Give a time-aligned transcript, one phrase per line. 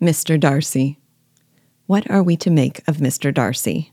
[0.00, 0.40] Mr.
[0.40, 0.98] Darcy.
[1.84, 3.34] What are we to make of Mr.
[3.34, 3.92] Darcy?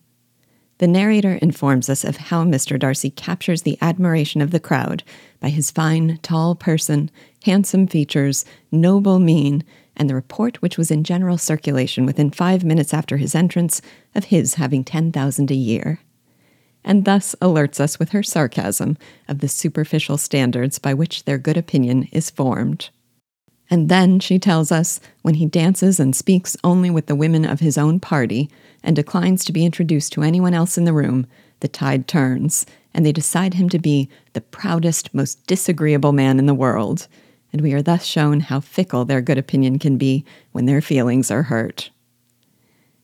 [0.77, 2.79] The narrator informs us of how Mr.
[2.79, 5.03] Darcy captures the admiration of the crowd
[5.41, 7.11] by his fine, tall person,
[7.43, 9.65] handsome features, noble mien,
[9.97, 13.81] and the report which was in general circulation within five minutes after his entrance
[14.15, 15.99] of his having ten thousand a year.
[16.85, 18.97] And thus alerts us with her sarcasm
[19.27, 22.91] of the superficial standards by which their good opinion is formed.
[23.69, 27.59] And then she tells us when he dances and speaks only with the women of
[27.59, 28.49] his own party
[28.83, 31.27] and declines to be introduced to anyone else in the room,
[31.59, 36.45] the tide turns, and they decide him to be the proudest, most disagreeable man in
[36.45, 37.07] the world.
[37.51, 41.29] And we are thus shown how fickle their good opinion can be when their feelings
[41.29, 41.89] are hurt.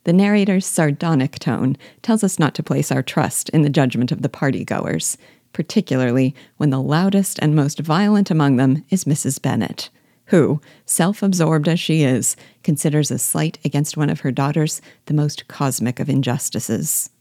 [0.06, 4.22] The narrator's sardonic tone tells us not to place our trust in the judgment of
[4.22, 5.18] the party-goers,
[5.54, 9.42] particularly when the loudest and most violent among them is Mrs.
[9.42, 9.90] Bennet
[10.34, 15.14] who, self absorbed as she is, considers a slight against one of her daughters the
[15.14, 17.12] most cosmic of injustices.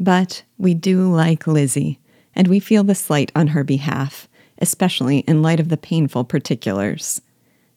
[0.00, 2.00] But we do like Lizzie,
[2.34, 7.20] and we feel the slight on her behalf, especially in light of the painful particulars.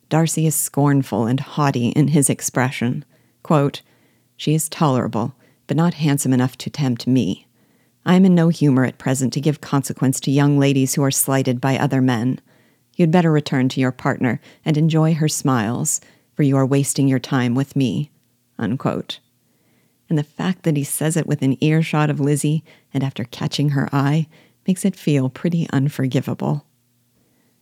[0.08, 3.04] Darcy is scornful and haughty in his expression.
[3.44, 3.82] Quote,
[4.38, 5.36] She is tolerable,
[5.68, 7.46] but not handsome enough to tempt me.
[8.06, 11.12] I am in no humor at present to give consequence to young ladies who are
[11.12, 12.40] slighted by other men.
[12.96, 16.02] You'd better return to your partner and enjoy her smiles,
[16.34, 18.12] for you are wasting your time with me.
[18.58, 19.20] Unquote.
[20.10, 23.90] And the fact that he says it within earshot of Lizzie and after catching her
[23.92, 24.28] eye
[24.68, 26.66] makes it feel pretty unforgivable.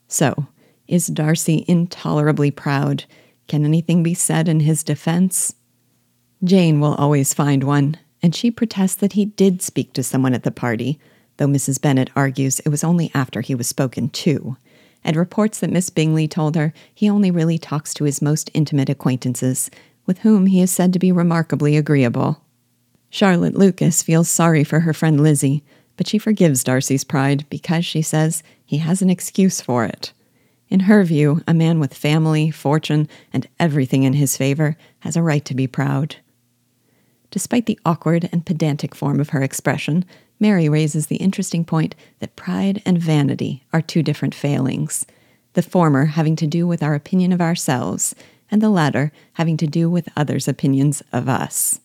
[0.08, 0.48] So,
[0.88, 3.06] is Darcy intolerably proud?
[3.48, 5.56] Can anything be said in his defense?
[6.44, 10.44] Jane will always find one, and she protests that he did speak to someone at
[10.44, 11.00] the party,
[11.38, 11.82] though Mrs.
[11.82, 14.58] Bennet argues it was only after he was spoken to
[15.04, 18.90] and reports that Miss Bingley told her he only really talks to his most intimate
[18.90, 19.70] acquaintances,
[20.06, 22.42] with whom he is said to be remarkably agreeable.
[23.10, 25.64] Charlotte Lucas feels sorry for her friend Lizzie,
[25.98, 30.14] but she forgives Darcy's pride because, she says, he has an excuse for it.
[30.70, 35.22] In her view, a man with family, fortune, and everything in his favor has a
[35.22, 36.16] right to be proud.
[37.34, 40.06] Despite the awkward and pedantic form of her expression,
[40.40, 45.08] Mary raises the interesting point that pride and vanity are two different failings,
[45.54, 48.14] the former having to do with our opinion of ourselves,
[48.52, 51.80] and the latter having to do with others' opinions of us.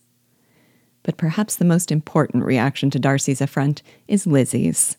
[1.03, 4.98] But perhaps the most important reaction to Darcy's affront is Lizzie's.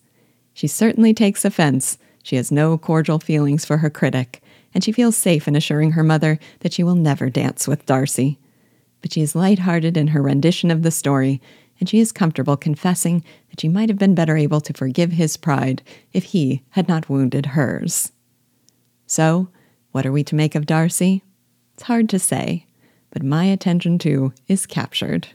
[0.56, 2.00] She certainly takes offense.
[2.24, 4.42] She has no cordial feelings for her critic,
[4.74, 8.40] and she feels safe in assuring her mother that she will never dance with Darcy.
[9.02, 11.42] But she is light-hearted in her rendition of the story
[11.80, 15.38] and she is comfortable confessing that she might have been better able to forgive his
[15.38, 18.12] pride if he had not wounded hers.
[19.08, 19.48] So,
[19.92, 21.24] what are we to make of Darcy?
[21.74, 22.66] It's hard to say,
[23.12, 25.30] but my attention too is captured.